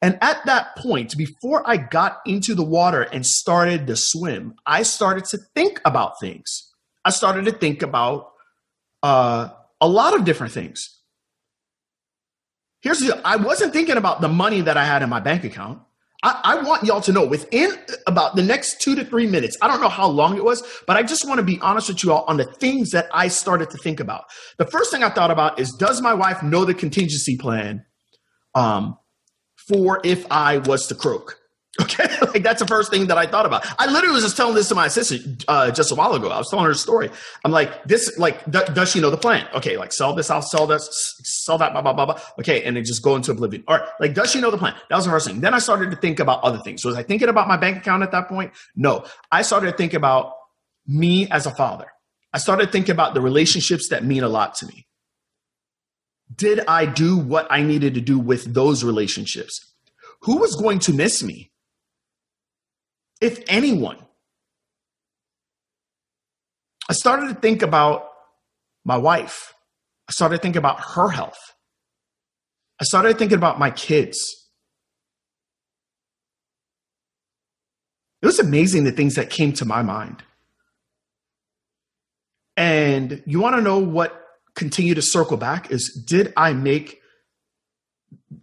And 0.02 0.18
at 0.20 0.44
that 0.46 0.76
point, 0.76 1.16
before 1.16 1.62
I 1.64 1.76
got 1.76 2.18
into 2.26 2.56
the 2.56 2.64
water 2.64 3.02
and 3.02 3.25
started 3.25 3.87
to 3.87 3.94
swim, 3.96 4.54
I 4.66 4.82
started 4.82 5.25
to 5.26 5.38
think 5.54 5.80
about 5.84 6.18
things. 6.20 6.72
I 7.04 7.11
started 7.11 7.44
to 7.44 7.52
think 7.52 7.82
about 7.82 8.32
uh, 9.02 9.50
a 9.80 9.88
lot 9.88 10.14
of 10.14 10.25
different 10.25 10.52
things. 10.52 11.01
Here's 12.83 12.99
the 12.99 13.21
I 13.25 13.37
wasn't 13.37 13.73
thinking 13.73 13.97
about 13.97 14.21
the 14.21 14.29
money 14.29 14.61
that 14.61 14.77
I 14.77 14.85
had 14.85 15.03
in 15.03 15.09
my 15.09 15.21
bank 15.21 15.45
account. 15.45 15.81
I, 16.25 16.41
I, 16.45 16.62
want 16.62 16.85
y'all 16.85 17.01
to 17.01 17.12
know 17.12 17.27
within 17.27 17.73
about 18.07 18.37
the 18.37 18.45
next 18.45 18.81
two 18.81 18.95
to 18.95 19.05
three 19.05 19.27
minutes, 19.27 19.57
I 19.61 19.67
don't 19.67 19.81
know 19.81 19.89
how 19.89 20.07
long 20.07 20.37
it 20.37 20.45
was, 20.45 20.62
but 20.87 20.97
I 20.97 21.03
just 21.03 21.27
want 21.27 21.39
to 21.39 21.45
be 21.45 21.59
honest 21.61 21.89
with 21.89 22.05
you 22.05 22.12
all 22.12 22.25
on 22.29 22.37
the 22.37 22.45
things 22.45 22.91
that 22.91 23.09
I 23.12 23.27
started 23.27 23.71
to 23.71 23.79
think 23.79 23.99
about. 23.99 24.25
The 24.57 24.67
first 24.67 24.93
thing 24.93 25.03
I 25.03 25.11
thought 25.11 25.33
about 25.33 25.59
is 25.59 25.73
Does 25.73 26.01
my 26.01 26.15
wife 26.15 26.43
know 26.43 26.65
the 26.65 26.75
contingency 26.75 27.37
plan 27.37 27.85
um, 28.55 28.97
for 29.57 30.01
if 30.05 30.25
I 30.31 30.59
was 30.59 30.87
to 30.89 30.95
croak? 30.95 31.41
Okay, 31.81 32.05
like 32.35 32.43
that's 32.43 32.61
the 32.61 32.67
first 32.67 32.91
thing 32.91 33.07
that 33.07 33.17
I 33.17 33.26
thought 33.26 33.47
about. 33.47 33.64
I 33.79 33.87
literally 33.87 34.14
was 34.14 34.25
just 34.25 34.37
telling 34.37 34.55
this 34.55 34.69
to 34.69 34.75
my 34.75 34.87
assistant 34.87 35.45
uh, 35.49 35.71
just 35.71 35.91
a 35.91 35.95
while 35.95 36.12
ago. 36.12 36.29
I 36.29 36.37
was 36.37 36.50
telling 36.50 36.67
her 36.67 36.73
a 36.73 36.75
story. 36.75 37.09
I'm 37.45 37.52
like, 37.52 37.85
this, 37.85 38.19
like, 38.19 38.45
d- 38.50 38.61
does 38.75 38.91
she 38.91 39.00
know 39.00 39.09
the 39.09 39.17
plan? 39.17 39.47
Okay, 39.55 39.79
like 39.79 39.91
sell 39.93 40.12
this, 40.14 40.29
I'll 40.29 40.43
sell 40.43 40.67
this, 40.67 40.88
sell 41.23 41.57
that, 41.59 41.73
blah 41.73 41.81
blah 41.81 41.95
blah 41.95 42.07
blah. 42.07 42.21
Okay, 42.41 42.62
and 42.64 42.76
then 42.76 42.85
just 42.85 43.02
go 43.02 43.17
into 43.17 43.31
oblivion. 43.31 43.64
All 43.69 43.79
right, 43.79 43.88
like, 44.00 44.12
does 44.12 44.31
she 44.31 44.41
know 44.41 44.50
the 44.50 44.59
plan? 44.59 44.75
That 44.91 44.97
was 44.97 45.07
the 45.07 45.11
first 45.11 45.26
thing. 45.26 45.41
Then 45.41 45.55
I 45.55 45.59
started 45.59 45.91
to 45.91 45.97
think 45.97 46.21
about 46.21 46.43
other 46.43 46.59
things. 46.59 46.83
So 46.83 46.91
was 46.91 46.99
I 46.99 47.02
thinking 47.02 47.29
about 47.29 47.49
my 47.49 47.57
bank 47.57 47.79
account 47.79 48.02
at 48.02 48.12
that 48.12 48.29
point? 48.29 48.52
No, 48.76 49.07
I 49.31 49.41
started 49.41 49.71
to 49.71 49.76
think 49.76 49.95
about 49.95 50.35
me 50.87 51.26
as 51.31 51.47
a 51.47 51.55
father. 51.55 51.87
I 52.35 52.38
started 52.38 52.71
thinking 52.71 52.93
about 52.93 53.14
the 53.14 53.21
relationships 53.23 53.88
that 53.88 54.05
mean 54.05 54.23
a 54.23 54.29
lot 54.29 54.55
to 54.57 54.67
me. 54.67 54.87
Did 56.35 56.61
I 56.67 56.87
do 56.87 57.17
what 57.17 57.47
I 57.50 57.62
needed 57.62 57.95
to 57.95 58.00
do 58.00 58.19
with 58.19 58.52
those 58.52 58.85
relationships? 58.85 59.75
Who 60.23 60.38
was 60.38 60.55
going 60.55 60.79
to 60.81 60.93
miss 60.93 61.23
me? 61.23 61.51
If 63.23 63.43
anyone. 63.47 63.99
I 66.91 66.93
started 66.93 67.29
to 67.29 67.35
think 67.35 67.62
about 67.62 68.09
my 68.85 68.99
wife. 68.99 69.55
I 70.09 70.12
started 70.12 70.43
thinking 70.43 70.59
about 70.59 70.81
her 70.81 71.09
health. 71.09 71.38
I 72.81 72.85
started 72.85 73.17
thinking 73.17 73.38
about 73.38 73.61
my 73.61 73.71
kids. 73.71 74.19
It 78.21 78.26
was 78.26 78.41
amazing 78.41 78.85
the 78.85 78.93
things 78.93 79.14
that 79.14 79.31
came 79.31 79.52
to 79.55 79.64
my 79.64 79.83
mind. 79.83 80.23
And 82.57 83.23
you 83.25 83.41
want 83.41 83.57
to 83.57 83.62
know 83.62 83.79
what 83.79 84.21
continued 84.57 84.97
to 84.97 85.02
circle 85.02 85.37
back 85.37 85.71
is 85.71 86.05
did 86.07 86.33
I 86.37 86.52
make 86.52 87.00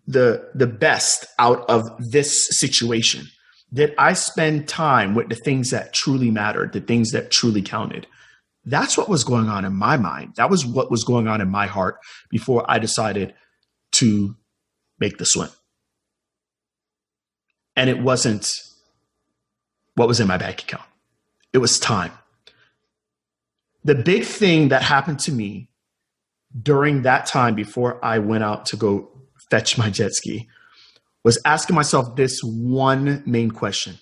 the 0.07 0.49
the 0.55 0.67
best 0.67 1.25
out 1.37 1.69
of 1.69 1.89
this 1.99 2.47
situation? 2.57 3.27
Did 3.73 3.93
I 3.97 4.13
spend 4.13 4.67
time 4.67 5.13
with 5.13 5.29
the 5.29 5.35
things 5.35 5.69
that 5.69 5.93
truly 5.93 6.31
mattered, 6.31 6.73
the 6.73 6.81
things 6.81 7.11
that 7.11 7.31
truly 7.31 7.61
counted? 7.61 8.07
That's 8.65 8.97
what 8.97 9.09
was 9.09 9.23
going 9.23 9.47
on 9.47 9.63
in 9.63 9.73
my 9.73 9.97
mind. 9.97 10.33
That 10.35 10.49
was 10.49 10.65
what 10.65 10.91
was 10.91 11.03
going 11.03 11.27
on 11.27 11.41
in 11.41 11.49
my 11.49 11.67
heart 11.67 11.99
before 12.29 12.65
I 12.69 12.79
decided 12.79 13.33
to 13.93 14.35
make 14.99 15.17
the 15.17 15.25
swim. 15.25 15.49
And 17.75 17.89
it 17.89 17.99
wasn't 17.99 18.51
what 19.95 20.07
was 20.07 20.19
in 20.19 20.27
my 20.27 20.37
bank 20.37 20.63
account, 20.63 20.85
it 21.53 21.59
was 21.59 21.79
time. 21.79 22.11
The 23.85 23.95
big 23.95 24.23
thing 24.23 24.69
that 24.69 24.81
happened 24.81 25.19
to 25.21 25.31
me 25.31 25.69
during 26.61 27.03
that 27.03 27.25
time 27.25 27.55
before 27.55 28.03
I 28.03 28.19
went 28.19 28.43
out 28.43 28.65
to 28.67 28.75
go 28.75 29.09
fetch 29.49 29.77
my 29.77 29.89
jet 29.89 30.13
ski 30.13 30.47
was 31.23 31.39
asking 31.45 31.75
myself 31.75 32.15
this 32.15 32.41
one 32.43 33.23
main 33.25 33.51
question 33.51 33.97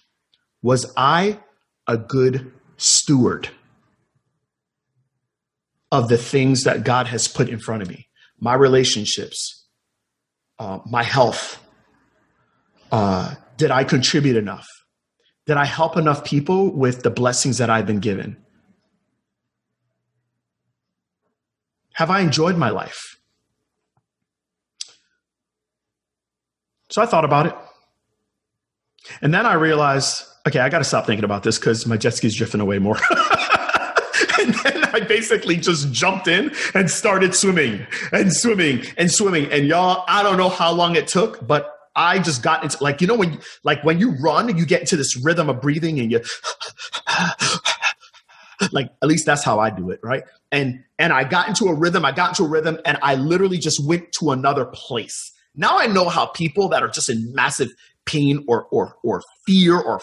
Was 0.62 0.91
I 0.95 1.39
a 1.88 1.97
good 1.97 2.51
steward 2.77 3.50
of 5.91 6.09
the 6.09 6.17
things 6.17 6.63
that 6.63 6.83
God 6.83 7.07
has 7.07 7.27
put 7.27 7.50
in 7.50 7.59
front 7.59 7.81
of 7.81 7.89
me? 7.89 8.07
My 8.39 8.53
relationships, 8.53 9.65
uh, 10.59 10.79
my 10.86 11.03
health. 11.03 11.63
Uh, 12.91 13.36
did 13.57 13.71
I 13.71 13.83
contribute 13.83 14.38
enough? 14.38 14.67
Did 15.45 15.57
I 15.57 15.65
help 15.65 15.97
enough 15.97 16.24
people 16.24 16.71
with 16.71 17.03
the 17.03 17.09
blessings 17.09 17.57
that 17.57 17.69
I've 17.69 17.86
been 17.86 18.00
given? 18.00 18.38
Have 21.93 22.12
I 22.12 22.19
enjoyed 22.19 22.57
my 22.57 22.69
life? 22.69 23.16
So 26.97 27.03
I 27.03 27.05
thought 27.05 27.25
about 27.25 27.45
it. 27.45 27.55
And 29.21 29.31
then 29.31 29.45
I 29.45 29.53
realized, 29.53 30.23
okay, 30.47 30.57
I 30.57 30.69
got 30.69 30.79
to 30.79 30.83
stop 30.83 31.05
thinking 31.05 31.25
about 31.25 31.43
this 31.43 31.59
because 31.59 31.85
my 31.85 31.95
jet 31.95 32.15
ski's 32.15 32.35
drifting 32.35 32.59
away 32.59 32.79
more. 32.79 32.97
and 34.41 34.55
then 34.63 34.83
I 34.85 35.01
basically 35.07 35.57
just 35.57 35.91
jumped 35.91 36.27
in 36.27 36.51
and 36.73 36.89
started 36.89 37.35
swimming 37.35 37.85
and 38.11 38.33
swimming 38.33 38.83
and 38.97 39.11
swimming. 39.11 39.45
And 39.51 39.67
y'all, 39.67 40.05
I 40.07 40.23
don't 40.23 40.37
know 40.37 40.49
how 40.49 40.71
long 40.71 40.95
it 40.95 41.07
took, 41.07 41.45
but 41.45 41.71
I 41.95 42.17
just 42.17 42.41
got 42.41 42.63
into 42.63 42.83
like 42.83 42.99
you 42.99 43.05
know 43.05 43.13
when 43.13 43.41
like 43.63 43.83
when 43.83 43.99
you 43.99 44.13
run, 44.19 44.57
you 44.57 44.65
get 44.65 44.79
into 44.79 44.97
this 44.97 45.15
rhythm 45.23 45.51
of 45.51 45.61
breathing 45.61 45.99
and 45.99 46.11
you 46.11 46.23
like 48.71 48.89
at 49.03 49.07
least 49.07 49.27
that's 49.27 49.43
how 49.43 49.59
I 49.59 49.69
do 49.69 49.91
it, 49.91 49.99
right? 50.01 50.23
And 50.51 50.83
and 50.97 51.13
I 51.13 51.25
got 51.25 51.47
into 51.47 51.65
a 51.65 51.75
rhythm, 51.75 52.05
I 52.05 52.11
got 52.11 52.29
into 52.29 52.45
a 52.45 52.47
rhythm 52.47 52.79
and 52.85 52.97
I 53.03 53.13
literally 53.13 53.59
just 53.59 53.85
went 53.85 54.13
to 54.13 54.31
another 54.31 54.65
place. 54.65 55.33
Now 55.57 55.77
I 55.77 55.87
know 55.87 56.07
how 56.07 56.27
people 56.27 56.69
that 56.69 56.83
are 56.83 56.87
just 56.87 57.09
in 57.09 57.33
massive 57.33 57.69
pain 58.05 58.45
or 58.47 58.65
or 58.71 58.95
or 59.03 59.21
fear 59.45 59.77
or 59.77 60.01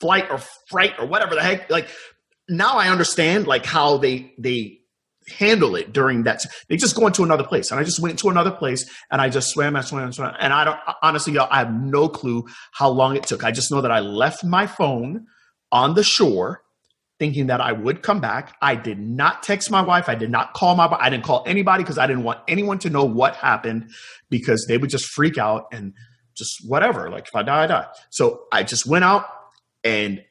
flight 0.00 0.30
or 0.30 0.38
fright 0.68 0.94
or 0.98 1.06
whatever 1.06 1.34
the 1.34 1.42
heck 1.42 1.70
like 1.70 1.88
now 2.48 2.74
I 2.76 2.88
understand 2.88 3.46
like 3.46 3.64
how 3.64 3.96
they 3.96 4.34
they 4.38 4.80
handle 5.30 5.76
it 5.76 5.92
during 5.92 6.24
that. 6.24 6.44
They 6.68 6.76
just 6.76 6.96
go 6.96 7.06
into 7.06 7.22
another 7.22 7.44
place, 7.44 7.70
and 7.70 7.80
I 7.80 7.84
just 7.84 8.00
went 8.00 8.18
to 8.20 8.28
another 8.28 8.50
place, 8.50 8.88
and 9.10 9.20
I 9.20 9.28
just 9.28 9.50
swam 9.50 9.76
and 9.76 9.84
swam 9.84 10.04
and 10.04 10.14
swam. 10.14 10.34
And 10.38 10.52
I 10.52 10.64
don't 10.64 10.78
honestly, 11.02 11.32
y'all, 11.32 11.48
I 11.50 11.58
have 11.58 11.72
no 11.72 12.08
clue 12.08 12.46
how 12.72 12.90
long 12.90 13.16
it 13.16 13.24
took. 13.24 13.44
I 13.44 13.52
just 13.52 13.70
know 13.70 13.80
that 13.80 13.92
I 13.92 14.00
left 14.00 14.44
my 14.44 14.66
phone 14.66 15.26
on 15.72 15.94
the 15.94 16.02
shore, 16.02 16.62
thinking 17.20 17.46
that 17.46 17.60
I 17.60 17.70
would 17.70 18.02
come 18.02 18.20
back. 18.20 18.56
I 18.60 18.74
did 18.74 18.98
not 18.98 19.44
text 19.44 19.70
my 19.70 19.82
wife. 19.82 20.08
I 20.08 20.16
did 20.16 20.30
not 20.30 20.54
call 20.54 20.74
my. 20.74 20.86
I 20.98 21.08
didn't 21.08 21.22
call 21.24 21.44
anybody 21.46 21.84
because 21.84 21.98
I 21.98 22.08
didn't 22.08 22.24
want 22.24 22.40
anyone 22.48 22.80
to 22.80 22.90
know 22.90 23.04
what 23.04 23.36
happened 23.36 23.90
because 24.28 24.64
they 24.66 24.78
would 24.78 24.90
just 24.90 25.04
freak 25.04 25.38
out 25.38 25.66
and 25.70 25.92
just 26.34 26.66
whatever. 26.66 27.08
Like 27.08 27.28
if 27.28 27.36
I 27.36 27.44
die, 27.44 27.64
I 27.64 27.66
die. 27.68 27.86
So 28.08 28.46
I 28.50 28.64
just 28.64 28.86
went 28.86 29.04
out, 29.04 29.26
and 29.84 30.24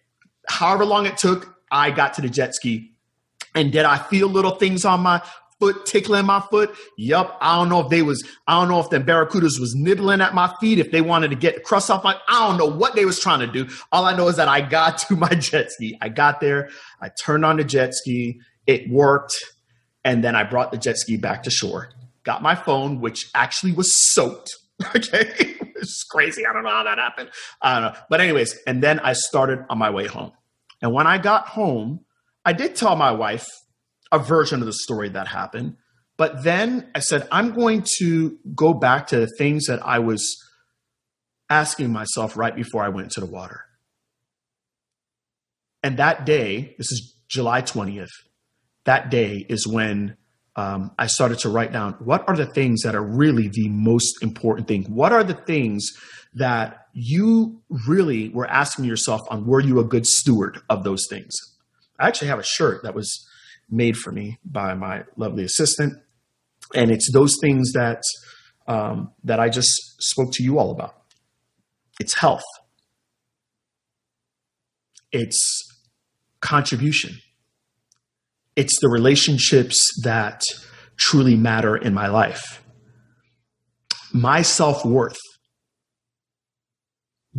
however 0.49 0.83
long 0.83 1.05
it 1.05 1.15
took, 1.17 1.55
I 1.71 1.91
got 1.91 2.15
to 2.15 2.21
the 2.21 2.29
jet 2.29 2.55
ski 2.55 2.95
and 3.55 3.71
did 3.71 3.85
I 3.85 3.97
feel 3.97 4.27
little 4.27 4.55
things 4.55 4.85
on 4.85 5.01
my 5.01 5.21
foot 5.59 5.85
tickling 5.85 6.25
my 6.25 6.39
foot? 6.49 6.75
Yep. 6.97 7.37
I 7.41 7.57
don't 7.57 7.69
know 7.69 7.81
if 7.81 7.89
they 7.89 8.01
was, 8.01 8.23
I 8.47 8.59
don't 8.59 8.69
know 8.69 8.79
if 8.79 8.89
the 8.89 8.99
barracudas 8.99 9.59
was 9.59 9.73
nibbling 9.75 10.21
at 10.21 10.33
my 10.33 10.53
feet, 10.59 10.79
if 10.79 10.91
they 10.91 11.01
wanted 11.01 11.29
to 11.29 11.35
get 11.35 11.55
the 11.55 11.61
crust 11.61 11.91
off 11.91 12.03
my, 12.03 12.17
I 12.27 12.47
don't 12.47 12.57
know 12.57 12.77
what 12.77 12.95
they 12.95 13.05
was 13.05 13.19
trying 13.19 13.39
to 13.39 13.47
do. 13.47 13.67
All 13.91 14.05
I 14.05 14.15
know 14.15 14.27
is 14.27 14.37
that 14.37 14.47
I 14.47 14.61
got 14.61 14.97
to 14.99 15.15
my 15.15 15.29
jet 15.29 15.71
ski. 15.71 15.97
I 16.01 16.09
got 16.09 16.39
there, 16.39 16.69
I 17.01 17.09
turned 17.09 17.45
on 17.45 17.57
the 17.57 17.63
jet 17.63 17.93
ski, 17.93 18.39
it 18.65 18.89
worked, 18.89 19.35
and 20.03 20.23
then 20.23 20.35
I 20.35 20.43
brought 20.43 20.71
the 20.71 20.77
jet 20.77 20.97
ski 20.97 21.17
back 21.17 21.43
to 21.43 21.51
shore. 21.51 21.89
Got 22.23 22.41
my 22.41 22.55
phone, 22.55 22.99
which 22.99 23.29
actually 23.35 23.73
was 23.73 24.13
soaked. 24.13 24.51
Okay. 24.95 25.57
it's 25.75 26.03
crazy. 26.03 26.45
I 26.45 26.53
don't 26.53 26.63
know 26.63 26.69
how 26.69 26.83
that 26.83 26.97
happened. 26.97 27.29
I 27.61 27.73
don't 27.73 27.93
know. 27.93 27.99
But 28.09 28.21
anyways, 28.21 28.57
and 28.65 28.81
then 28.81 28.99
I 28.99 29.11
started 29.11 29.65
on 29.69 29.77
my 29.77 29.89
way 29.89 30.07
home. 30.07 30.31
And 30.81 30.93
when 30.93 31.05
I 31.05 31.17
got 31.17 31.49
home, 31.49 32.05
I 32.45 32.53
did 32.53 32.75
tell 32.75 32.95
my 32.95 33.11
wife 33.11 33.45
a 34.11 34.19
version 34.19 34.59
of 34.59 34.65
the 34.65 34.73
story 34.73 35.09
that 35.09 35.27
happened, 35.27 35.77
but 36.17 36.43
then 36.43 36.89
I 36.93 36.99
said, 36.99 37.27
I'm 37.31 37.53
going 37.53 37.85
to 37.99 38.37
go 38.53 38.73
back 38.73 39.07
to 39.07 39.19
the 39.19 39.29
things 39.37 39.67
that 39.67 39.85
I 39.85 39.99
was 39.99 40.37
asking 41.49 41.93
myself 41.93 42.35
right 42.35 42.55
before 42.55 42.83
I 42.83 42.89
went 42.89 43.11
to 43.11 43.21
the 43.21 43.25
water. 43.25 43.61
And 45.81 45.97
that 45.97 46.25
day, 46.25 46.75
this 46.77 46.91
is 46.91 47.15
July 47.29 47.61
20th, 47.61 48.09
that 48.83 49.09
day 49.09 49.45
is 49.47 49.65
when 49.65 50.17
um, 50.55 50.91
I 50.99 51.07
started 51.07 51.39
to 51.39 51.49
write 51.49 51.71
down 51.71 51.93
what 51.99 52.27
are 52.27 52.35
the 52.35 52.45
things 52.45 52.81
that 52.81 52.95
are 52.95 53.03
really 53.03 53.47
the 53.47 53.69
most 53.69 54.21
important 54.21 54.67
thing? 54.67 54.83
What 54.93 55.13
are 55.13 55.23
the 55.23 55.35
things 55.35 55.89
that 56.33 56.87
you 56.91 57.61
really 57.87 58.27
were 58.29 58.47
asking 58.47 58.83
yourself 58.83 59.21
on 59.29 59.45
were 59.45 59.61
you 59.61 59.79
a 59.79 59.85
good 59.85 60.05
steward 60.05 60.59
of 60.69 60.83
those 60.83 61.07
things? 61.09 61.33
I 61.97 62.07
actually 62.07 62.27
have 62.27 62.39
a 62.39 62.43
shirt 62.43 62.83
that 62.83 62.93
was 62.93 63.25
made 63.71 63.97
for 63.97 64.11
me 64.11 64.39
by 64.43 64.73
my 64.73 65.03
lovely 65.17 65.43
assistant, 65.43 65.93
and 66.73 66.91
it's 66.91 67.11
those 67.11 67.35
things 67.41 67.71
that 67.73 68.01
um, 68.67 69.11
that 69.23 69.39
I 69.39 69.49
just 69.49 69.71
spoke 69.99 70.31
to 70.33 70.43
you 70.43 70.59
all 70.59 70.71
about. 70.71 70.95
It's 71.99 72.17
health. 72.17 72.43
It's 75.11 75.67
contribution. 76.41 77.17
It's 78.55 78.79
the 78.79 78.89
relationships 78.89 79.77
that 80.03 80.43
truly 80.97 81.35
matter 81.35 81.75
in 81.75 81.93
my 81.93 82.07
life. 82.07 82.63
My 84.13 84.41
self 84.41 84.85
worth 84.85 85.17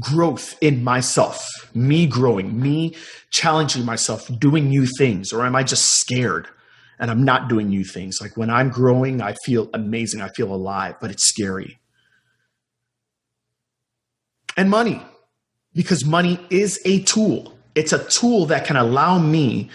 growth 0.00 0.56
in 0.60 0.82
myself, 0.82 1.46
me 1.74 2.06
growing, 2.06 2.60
me 2.60 2.96
challenging 3.30 3.84
myself, 3.84 4.28
doing 4.38 4.68
new 4.68 4.86
things? 4.86 5.32
Or 5.32 5.44
am 5.44 5.54
I 5.54 5.62
just 5.62 6.00
scared 6.00 6.48
and 6.98 7.10
I'm 7.10 7.24
not 7.24 7.48
doing 7.48 7.68
new 7.68 7.84
things? 7.84 8.20
Like 8.20 8.36
when 8.36 8.50
I'm 8.50 8.70
growing, 8.70 9.22
I 9.22 9.34
feel 9.44 9.68
amazing, 9.74 10.20
I 10.20 10.28
feel 10.28 10.52
alive, 10.52 10.96
but 11.00 11.10
it's 11.10 11.28
scary. 11.28 11.78
And 14.56 14.70
money, 14.70 15.00
because 15.74 16.04
money 16.04 16.40
is 16.50 16.80
a 16.84 17.02
tool. 17.02 17.56
It's 17.74 17.92
a 17.92 18.04
tool 18.04 18.46
that 18.46 18.66
can 18.66 18.76
allow 18.76 19.18
me 19.18 19.70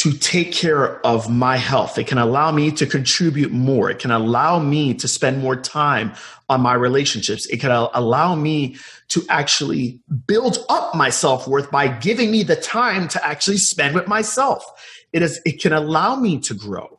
to 0.00 0.12
take 0.12 0.50
care 0.50 1.04
of 1.04 1.28
my 1.28 1.58
health. 1.58 1.98
It 1.98 2.06
can 2.06 2.16
allow 2.16 2.50
me 2.50 2.70
to 2.70 2.86
contribute 2.86 3.52
more. 3.52 3.90
It 3.90 3.98
can 3.98 4.10
allow 4.10 4.58
me 4.58 4.94
to 4.94 5.06
spend 5.06 5.42
more 5.42 5.56
time 5.56 6.14
on 6.48 6.62
my 6.62 6.72
relationships. 6.72 7.44
It 7.48 7.60
can 7.60 7.70
allow 7.70 8.34
me 8.34 8.76
to 9.08 9.22
actually 9.28 10.00
build 10.26 10.64
up 10.70 10.94
my 10.94 11.10
self 11.10 11.46
worth 11.46 11.70
by 11.70 11.88
giving 11.88 12.30
me 12.30 12.42
the 12.42 12.56
time 12.56 13.08
to 13.08 13.22
actually 13.22 13.58
spend 13.58 13.94
with 13.94 14.08
myself. 14.08 14.64
It 15.12 15.20
is, 15.20 15.38
it 15.44 15.60
can 15.60 15.74
allow 15.74 16.16
me 16.16 16.38
to 16.40 16.54
grow. 16.54 16.98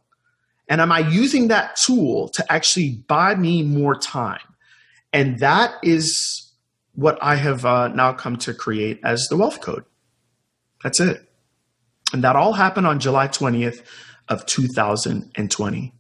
And 0.70 0.80
am 0.80 0.92
I 0.92 1.00
using 1.00 1.48
that 1.48 1.78
tool 1.78 2.30
to 2.30 2.54
actually 2.54 3.04
buy 3.08 3.34
me 3.34 3.64
more 3.64 3.96
time? 3.96 4.46
And 5.12 5.40
that 5.40 5.74
is 5.82 6.54
what 6.94 7.18
I 7.20 7.36
have 7.36 7.66
uh, 7.66 7.88
now 7.88 8.14
come 8.14 8.38
to 8.38 8.54
create 8.54 9.00
as 9.04 9.28
the 9.28 9.38
wealth 9.38 9.60
code. 9.60 9.86
That's 10.84 11.00
it. 11.00 11.31
And 12.14 12.24
that 12.24 12.36
all 12.36 12.54
happened 12.54 12.88
on 12.88 13.00
July 13.00 13.28
20th 13.28 13.84
of 14.28 14.46
2020. 14.46 15.94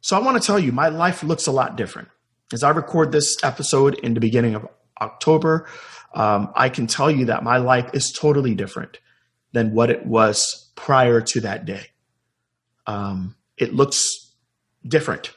So 0.00 0.16
I 0.16 0.20
want 0.20 0.40
to 0.40 0.46
tell 0.46 0.58
you, 0.58 0.72
my 0.72 0.88
life 0.88 1.22
looks 1.22 1.46
a 1.46 1.52
lot 1.52 1.76
different. 1.76 2.08
As 2.52 2.62
I 2.62 2.70
record 2.70 3.12
this 3.12 3.36
episode 3.42 3.94
in 3.98 4.14
the 4.14 4.20
beginning 4.20 4.54
of 4.54 4.66
October, 5.00 5.66
um, 6.14 6.50
I 6.54 6.68
can 6.68 6.86
tell 6.86 7.10
you 7.10 7.26
that 7.26 7.42
my 7.42 7.58
life 7.58 7.90
is 7.92 8.12
totally 8.12 8.54
different. 8.54 8.98
than 9.52 9.72
what 9.72 9.90
it 9.90 10.04
was 10.04 10.70
prior 10.76 11.22
to 11.22 11.40
that 11.40 11.64
day. 11.64 11.86
Um, 12.86 13.34
it 13.56 13.74
looks 13.74 14.34
different. 14.86 15.32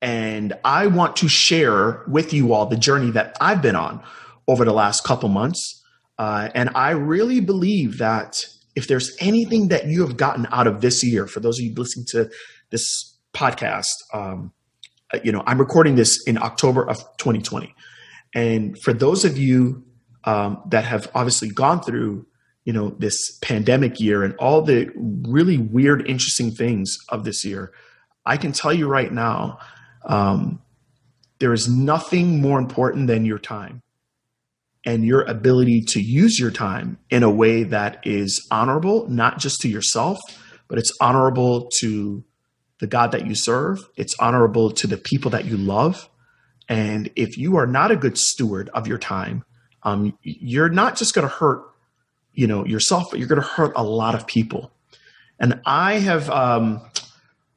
And 0.00 0.54
I 0.64 0.86
want 0.86 1.16
to 1.16 1.28
share 1.28 2.04
with 2.06 2.32
you 2.32 2.52
all 2.52 2.66
the 2.66 2.76
journey 2.76 3.10
that 3.10 3.36
I've 3.40 3.60
been 3.60 3.76
on 3.76 4.02
over 4.46 4.64
the 4.64 4.72
last 4.72 5.04
couple 5.04 5.28
months. 5.28 5.79
Uh, 6.20 6.50
and 6.54 6.68
I 6.74 6.90
really 6.90 7.40
believe 7.40 7.96
that 7.96 8.44
if 8.76 8.86
there's 8.86 9.16
anything 9.20 9.68
that 9.68 9.86
you 9.86 10.02
have 10.02 10.18
gotten 10.18 10.46
out 10.52 10.66
of 10.66 10.82
this 10.82 11.02
year, 11.02 11.26
for 11.26 11.40
those 11.40 11.58
of 11.58 11.64
you 11.64 11.72
listening 11.74 12.04
to 12.10 12.30
this 12.68 13.16
podcast, 13.32 13.86
um, 14.12 14.52
uh, 15.14 15.18
you 15.24 15.32
know, 15.32 15.42
I'm 15.46 15.58
recording 15.58 15.94
this 15.94 16.22
in 16.26 16.36
October 16.36 16.86
of 16.86 16.98
2020. 17.16 17.74
And 18.34 18.78
for 18.82 18.92
those 18.92 19.24
of 19.24 19.38
you 19.38 19.82
um, 20.24 20.60
that 20.66 20.84
have 20.84 21.10
obviously 21.14 21.48
gone 21.48 21.80
through, 21.80 22.26
you 22.66 22.74
know, 22.74 22.90
this 22.98 23.38
pandemic 23.38 23.98
year 23.98 24.22
and 24.22 24.36
all 24.36 24.60
the 24.60 24.90
really 25.26 25.56
weird, 25.56 26.06
interesting 26.06 26.50
things 26.50 26.98
of 27.08 27.24
this 27.24 27.46
year, 27.46 27.72
I 28.26 28.36
can 28.36 28.52
tell 28.52 28.74
you 28.74 28.88
right 28.88 29.10
now, 29.10 29.58
um, 30.04 30.60
there 31.38 31.54
is 31.54 31.66
nothing 31.66 32.42
more 32.42 32.58
important 32.58 33.06
than 33.06 33.24
your 33.24 33.38
time 33.38 33.80
and 34.84 35.04
your 35.04 35.22
ability 35.22 35.82
to 35.88 36.00
use 36.00 36.38
your 36.38 36.50
time 36.50 36.98
in 37.10 37.22
a 37.22 37.30
way 37.30 37.64
that 37.64 38.00
is 38.06 38.46
honorable, 38.50 39.08
not 39.08 39.38
just 39.38 39.60
to 39.60 39.68
yourself, 39.68 40.18
but 40.68 40.78
it's 40.78 40.92
honorable 41.00 41.68
to 41.80 42.24
the 42.78 42.86
God 42.86 43.12
that 43.12 43.26
you 43.26 43.34
serve. 43.34 43.78
It's 43.96 44.14
honorable 44.18 44.70
to 44.70 44.86
the 44.86 44.96
people 44.96 45.30
that 45.32 45.44
you 45.44 45.56
love. 45.56 46.08
And 46.68 47.10
if 47.16 47.36
you 47.36 47.56
are 47.56 47.66
not 47.66 47.90
a 47.90 47.96
good 47.96 48.16
steward 48.16 48.70
of 48.70 48.86
your 48.86 48.98
time, 48.98 49.44
um, 49.82 50.16
you're 50.22 50.68
not 50.68 50.96
just 50.96 51.14
going 51.14 51.28
to 51.28 51.34
hurt, 51.34 51.62
you 52.32 52.46
know, 52.46 52.64
yourself, 52.64 53.08
but 53.10 53.18
you're 53.18 53.28
going 53.28 53.40
to 53.40 53.46
hurt 53.46 53.72
a 53.76 53.82
lot 53.82 54.14
of 54.14 54.26
people. 54.26 54.72
And 55.38 55.60
I 55.66 55.94
have 55.94 56.30
um, 56.30 56.80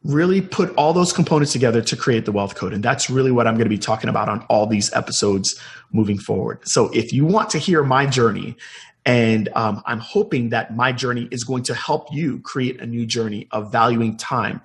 really 0.03 0.41
put 0.41 0.73
all 0.75 0.93
those 0.93 1.13
components 1.13 1.53
together 1.53 1.81
to 1.81 1.95
create 1.95 2.25
the 2.25 2.31
wealth 2.31 2.55
code. 2.55 2.73
And 2.73 2.83
that's 2.83 3.09
really 3.09 3.31
what 3.31 3.47
I'm 3.47 3.55
going 3.55 3.65
to 3.65 3.69
be 3.69 3.77
talking 3.77 4.09
about 4.09 4.27
on 4.27 4.45
all 4.49 4.67
these 4.67 4.91
episodes 4.93 5.59
moving 5.91 6.17
forward. 6.17 6.67
So 6.67 6.89
if 6.93 7.13
you 7.13 7.25
want 7.25 7.49
to 7.51 7.57
hear 7.57 7.83
my 7.83 8.05
journey, 8.05 8.57
and 9.05 9.49
um, 9.55 9.81
I'm 9.85 9.99
hoping 9.99 10.49
that 10.49 10.75
my 10.75 10.91
journey 10.91 11.27
is 11.31 11.43
going 11.43 11.63
to 11.63 11.73
help 11.73 12.07
you 12.11 12.39
create 12.39 12.81
a 12.81 12.85
new 12.85 13.05
journey 13.05 13.47
of 13.51 13.71
valuing 13.71 14.17
time 14.17 14.61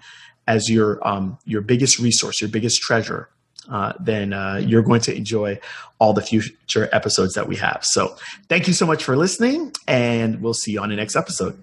as 0.46 0.70
your 0.70 1.06
um, 1.06 1.38
your 1.44 1.60
biggest 1.60 1.98
resource, 1.98 2.40
your 2.40 2.48
biggest 2.48 2.80
treasure, 2.80 3.28
uh, 3.70 3.92
then 4.00 4.32
uh, 4.32 4.56
you're 4.64 4.82
going 4.82 5.00
to 5.02 5.14
enjoy 5.14 5.58
all 5.98 6.12
the 6.12 6.22
future 6.22 6.88
episodes 6.92 7.34
that 7.34 7.48
we 7.48 7.56
have. 7.56 7.84
So 7.84 8.16
thank 8.48 8.66
you 8.68 8.74
so 8.74 8.86
much 8.86 9.04
for 9.04 9.16
listening, 9.16 9.72
and 9.86 10.40
we'll 10.40 10.54
see 10.54 10.72
you 10.72 10.80
on 10.80 10.88
the 10.88 10.96
next 10.96 11.16
episode. 11.16 11.58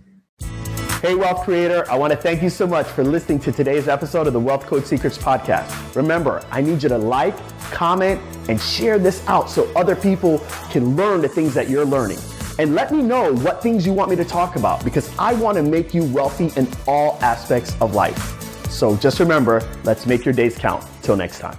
Hey, 1.06 1.14
Wealth 1.14 1.44
Creator, 1.44 1.86
I 1.88 1.96
want 2.00 2.10
to 2.14 2.18
thank 2.18 2.42
you 2.42 2.50
so 2.50 2.66
much 2.66 2.88
for 2.88 3.04
listening 3.04 3.38
to 3.42 3.52
today's 3.52 3.88
episode 3.88 4.26
of 4.26 4.34
the 4.34 4.40
Wealth 4.40 4.66
Code 4.66 4.88
Secrets 4.88 5.20
podcast. 5.20 5.96
Remember, 5.96 6.44
I 6.50 6.62
need 6.62 6.82
you 6.82 6.90
to 6.90 6.98
like, 6.98 7.38
comment, 7.70 8.20
and 8.50 8.60
share 8.60 8.98
this 8.98 9.24
out 9.28 9.48
so 9.48 9.72
other 9.76 9.96
people 9.96 10.40
can 10.72 10.96
learn 10.96 11.22
the 11.22 11.28
things 11.28 11.54
that 11.54 11.70
you're 11.70 11.86
learning. 11.86 12.18
And 12.58 12.74
let 12.74 12.92
me 12.92 13.04
know 13.04 13.36
what 13.36 13.62
things 13.62 13.86
you 13.86 13.94
want 13.94 14.10
me 14.10 14.16
to 14.16 14.26
talk 14.26 14.56
about 14.56 14.84
because 14.84 15.16
I 15.20 15.36
want 15.36 15.58
to 15.58 15.62
make 15.62 15.94
you 15.94 16.06
wealthy 16.06 16.52
in 16.60 16.68
all 16.88 17.20
aspects 17.22 17.80
of 17.82 17.94
life. 17.94 18.72
So 18.72 18.98
just 18.98 19.20
remember, 19.20 19.62
let's 19.84 20.08
make 20.08 20.26
your 20.26 20.34
days 20.34 20.58
count. 20.58 20.84
Till 21.04 21.16
next 21.16 21.38
time. 21.38 21.56